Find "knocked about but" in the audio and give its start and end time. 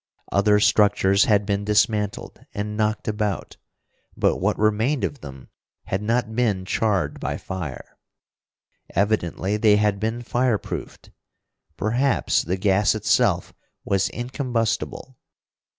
2.75-4.37